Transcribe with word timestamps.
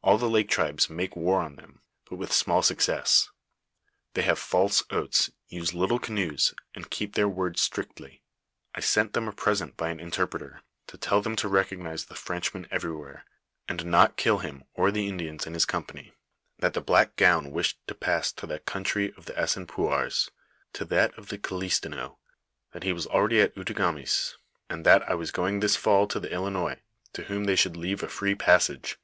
All 0.00 0.16
the 0.16 0.30
lake 0.30 0.48
tribes 0.48 0.88
make 0.88 1.14
war 1.14 1.42
on 1.42 1.56
them, 1.56 1.82
but 2.08 2.16
with 2.16 2.32
small 2.32 2.62
success; 2.62 3.28
they 4.14 4.22
have 4.22 4.38
false 4.38 4.82
oats, 4.88 5.28
use 5.48 5.74
little 5.74 5.98
canoes, 5.98 6.54
and 6.74 6.88
keep 6.88 7.12
their 7.12 7.28
word 7.28 7.58
strictly. 7.58 8.22
I 8.74 8.80
sent 8.80 9.12
them 9.12 9.28
a 9.28 9.32
present 9.32 9.76
by 9.76 9.90
an 9.90 10.00
interpreter, 10.00 10.62
to 10.86 10.96
tell 10.96 11.20
them 11.20 11.36
to 11.36 11.48
recognise 11.48 12.06
the 12.06 12.14
Frenchman 12.14 12.66
everywhere, 12.70 13.26
and 13.68 13.84
not 13.84 14.16
kill 14.16 14.38
him 14.38 14.64
or 14.72 14.90
the 14.90 15.06
Indians 15.06 15.46
in 15.46 15.52
his 15.52 15.66
company; 15.66 16.14
that 16.60 16.72
the 16.72 16.80
black 16.80 17.16
gown 17.16 17.50
wished 17.50 17.76
to 17.88 17.94
pass 17.94 18.32
to 18.32 18.46
the 18.46 18.60
country 18.60 19.12
of 19.18 19.26
the 19.26 19.34
Assinipoiiars, 19.34 20.30
to 20.72 20.86
that 20.86 21.12
of 21.18 21.28
the 21.28 21.36
Kilistinaux; 21.36 22.16
that 22.72 22.84
he 22.84 22.94
was 22.94 23.06
already 23.08 23.38
at 23.42 23.54
Outagamis, 23.54 24.36
and 24.70 24.86
that 24.86 25.06
I 25.06 25.12
was 25.14 25.30
going 25.30 25.60
this 25.60 25.76
fall 25.76 26.06
to 26.06 26.18
the 26.18 26.30
Ilinois, 26.30 26.80
to 27.12 27.24
whom 27.24 27.44
they 27.44 27.54
should 27.54 27.76
leave 27.76 28.02
a 28.02 28.08
free 28.08 28.34
passage. 28.34 28.96